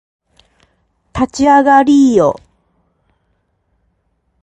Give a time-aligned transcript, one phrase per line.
[1.13, 2.39] 立ち上がりーよ